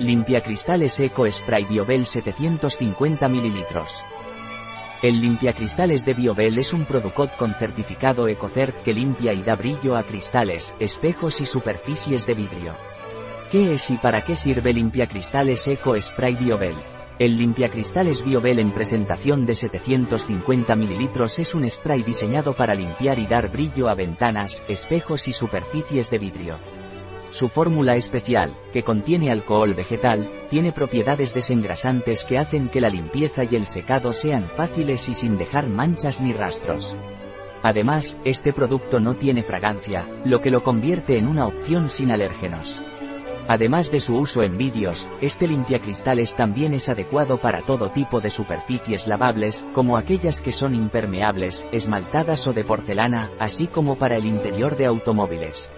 Limpiacristales 0.00 0.98
Eco 0.98 1.30
Spray 1.30 1.66
Biobel 1.66 2.04
750 2.04 3.28
ml. 3.28 3.64
El 5.02 5.20
limpiacristales 5.20 6.04
de 6.04 6.14
Biobel 6.14 6.58
es 6.58 6.72
un 6.72 6.84
producto 6.84 7.30
con 7.38 7.54
certificado 7.54 8.26
EcoCert 8.26 8.82
que 8.82 8.92
limpia 8.92 9.32
y 9.32 9.44
da 9.44 9.54
brillo 9.54 9.96
a 9.96 10.02
cristales, 10.02 10.74
espejos 10.80 11.40
y 11.40 11.46
superficies 11.46 12.26
de 12.26 12.34
vidrio. 12.34 12.76
¿Qué 13.52 13.74
es 13.74 13.88
y 13.90 13.96
para 13.96 14.24
qué 14.24 14.34
sirve 14.34 14.72
limpiacristales 14.72 15.64
Eco 15.68 16.00
Spray 16.00 16.34
Biobel? 16.34 16.74
El 17.20 17.36
limpiacristales 17.38 18.24
Biobel 18.24 18.58
en 18.58 18.72
presentación 18.72 19.46
de 19.46 19.54
750 19.54 20.74
ml 20.74 21.08
es 21.38 21.54
un 21.54 21.70
spray 21.70 22.02
diseñado 22.02 22.54
para 22.54 22.74
limpiar 22.74 23.20
y 23.20 23.28
dar 23.28 23.48
brillo 23.52 23.88
a 23.88 23.94
ventanas, 23.94 24.60
espejos 24.66 25.28
y 25.28 25.32
superficies 25.32 26.10
de 26.10 26.18
vidrio. 26.18 26.73
Su 27.34 27.48
fórmula 27.48 27.96
especial, 27.96 28.54
que 28.72 28.84
contiene 28.84 29.32
alcohol 29.32 29.74
vegetal, 29.74 30.30
tiene 30.50 30.70
propiedades 30.70 31.34
desengrasantes 31.34 32.24
que 32.24 32.38
hacen 32.38 32.68
que 32.68 32.80
la 32.80 32.88
limpieza 32.88 33.42
y 33.42 33.56
el 33.56 33.66
secado 33.66 34.12
sean 34.12 34.44
fáciles 34.44 35.08
y 35.08 35.14
sin 35.14 35.36
dejar 35.36 35.68
manchas 35.68 36.20
ni 36.20 36.32
rastros. 36.32 36.96
Además, 37.64 38.16
este 38.24 38.52
producto 38.52 39.00
no 39.00 39.16
tiene 39.16 39.42
fragancia, 39.42 40.08
lo 40.24 40.40
que 40.40 40.52
lo 40.52 40.62
convierte 40.62 41.18
en 41.18 41.26
una 41.26 41.48
opción 41.48 41.90
sin 41.90 42.12
alérgenos. 42.12 42.78
Además 43.48 43.90
de 43.90 43.98
su 43.98 44.16
uso 44.16 44.44
en 44.44 44.56
vídeos, 44.56 45.08
este 45.20 45.48
limpiacristales 45.48 46.36
también 46.36 46.72
es 46.72 46.88
adecuado 46.88 47.38
para 47.38 47.62
todo 47.62 47.88
tipo 47.88 48.20
de 48.20 48.30
superficies 48.30 49.08
lavables, 49.08 49.60
como 49.72 49.96
aquellas 49.96 50.40
que 50.40 50.52
son 50.52 50.72
impermeables, 50.76 51.66
esmaltadas 51.72 52.46
o 52.46 52.52
de 52.52 52.62
porcelana, 52.62 53.32
así 53.40 53.66
como 53.66 53.98
para 53.98 54.18
el 54.18 54.24
interior 54.24 54.76
de 54.76 54.86
automóviles. 54.86 55.72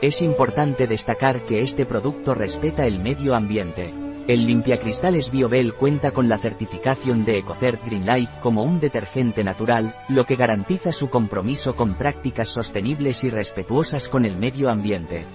Es 0.00 0.22
importante 0.22 0.86
destacar 0.86 1.44
que 1.44 1.60
este 1.60 1.84
producto 1.84 2.32
respeta 2.32 2.86
el 2.86 3.00
medio 3.00 3.34
ambiente. 3.34 3.92
El 4.28 4.46
limpiacristales 4.46 5.32
Biobel 5.32 5.74
cuenta 5.74 6.12
con 6.12 6.28
la 6.28 6.38
certificación 6.38 7.24
de 7.24 7.38
EcoCert 7.38 7.84
Green 7.84 8.06
Life 8.06 8.32
como 8.40 8.62
un 8.62 8.78
detergente 8.78 9.42
natural, 9.42 9.96
lo 10.08 10.24
que 10.24 10.36
garantiza 10.36 10.92
su 10.92 11.10
compromiso 11.10 11.74
con 11.74 11.96
prácticas 11.96 12.48
sostenibles 12.48 13.24
y 13.24 13.30
respetuosas 13.30 14.06
con 14.06 14.24
el 14.24 14.36
medio 14.36 14.70
ambiente. 14.70 15.26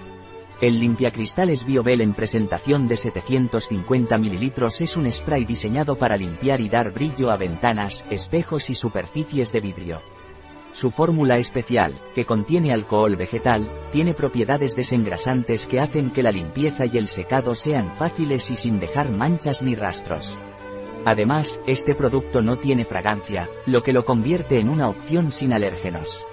El 0.61 0.79
limpiacristales 0.79 1.65
Biobel 1.65 1.99
en 1.99 2.13
presentación 2.13 2.87
de 2.87 2.95
750 2.95 4.17
ml 4.17 4.53
es 4.79 4.95
un 4.95 5.11
spray 5.11 5.43
diseñado 5.43 5.97
para 5.97 6.15
limpiar 6.15 6.61
y 6.61 6.69
dar 6.69 6.93
brillo 6.93 7.31
a 7.31 7.35
ventanas, 7.35 8.01
espejos 8.09 8.69
y 8.69 8.75
superficies 8.75 9.51
de 9.51 9.59
vidrio. 9.59 10.22
Su 10.73 10.89
fórmula 10.89 11.37
especial, 11.37 11.93
que 12.15 12.25
contiene 12.25 12.73
alcohol 12.73 13.15
vegetal, 13.15 13.69
tiene 13.91 14.15
propiedades 14.15 14.75
desengrasantes 14.75 15.67
que 15.67 15.79
hacen 15.79 16.09
que 16.09 16.23
la 16.23 16.31
limpieza 16.31 16.87
y 16.87 16.97
el 16.97 17.09
secado 17.09 17.53
sean 17.53 17.95
fáciles 17.95 18.49
y 18.49 18.55
sin 18.55 18.79
dejar 18.79 19.11
manchas 19.11 19.61
ni 19.61 19.75
rastros. 19.75 20.39
Además, 21.05 21.59
este 21.67 21.93
producto 21.93 22.41
no 22.41 22.57
tiene 22.57 22.85
fragancia, 22.85 23.47
lo 23.67 23.83
que 23.83 23.93
lo 23.93 24.03
convierte 24.03 24.59
en 24.59 24.67
una 24.67 24.89
opción 24.89 25.31
sin 25.31 25.53
alérgenos. 25.53 26.25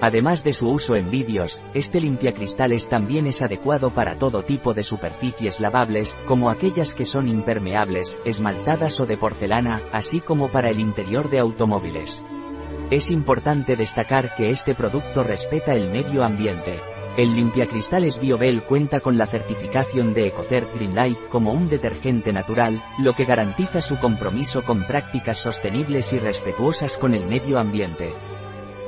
Además 0.00 0.44
de 0.44 0.54
su 0.54 0.70
uso 0.70 0.96
en 0.96 1.10
vídeos, 1.10 1.62
este 1.74 2.00
limpiacristales 2.00 2.88
también 2.88 3.26
es 3.26 3.42
adecuado 3.42 3.90
para 3.90 4.16
todo 4.16 4.44
tipo 4.44 4.72
de 4.72 4.82
superficies 4.82 5.60
lavables, 5.60 6.16
como 6.26 6.48
aquellas 6.48 6.94
que 6.94 7.04
son 7.04 7.28
impermeables, 7.28 8.16
esmaltadas 8.24 8.98
o 8.98 9.04
de 9.04 9.18
porcelana, 9.18 9.82
así 9.92 10.20
como 10.20 10.50
para 10.50 10.70
el 10.70 10.80
interior 10.80 11.28
de 11.28 11.38
automóviles. 11.38 12.24
Es 12.90 13.10
importante 13.10 13.76
destacar 13.76 14.34
que 14.36 14.50
este 14.50 14.74
producto 14.74 15.24
respeta 15.24 15.74
el 15.74 15.88
medio 15.90 16.22
ambiente. 16.22 16.78
El 17.16 17.34
limpiacristales 17.34 18.20
Biobel 18.20 18.62
cuenta 18.62 19.00
con 19.00 19.16
la 19.16 19.26
certificación 19.26 20.12
de 20.12 20.26
EcoCert 20.26 20.74
Green 20.74 20.94
Life 20.94 21.28
como 21.30 21.52
un 21.52 21.68
detergente 21.68 22.32
natural, 22.32 22.82
lo 22.98 23.14
que 23.14 23.24
garantiza 23.24 23.80
su 23.80 23.98
compromiso 23.98 24.64
con 24.64 24.84
prácticas 24.84 25.38
sostenibles 25.38 26.12
y 26.12 26.18
respetuosas 26.18 26.98
con 26.98 27.14
el 27.14 27.24
medio 27.24 27.58
ambiente. 27.58 28.12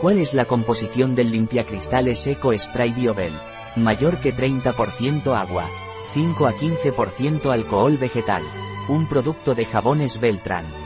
¿Cuál 0.01 0.19
es 0.19 0.35
la 0.35 0.45
composición 0.45 1.15
del 1.15 1.31
limpiacristales 1.31 2.27
Eco 2.27 2.57
Spray 2.57 2.93
Biobel? 2.93 3.33
Mayor 3.77 4.19
que 4.19 4.35
30% 4.35 5.35
agua. 5.35 5.71
5 6.13 6.47
a 6.47 6.53
15% 6.53 7.51
alcohol 7.51 7.97
vegetal. 7.97 8.43
Un 8.89 9.09
producto 9.09 9.55
de 9.55 9.65
jabones 9.65 10.21
Beltran. 10.21 10.86